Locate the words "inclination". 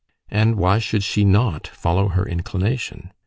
2.25-3.11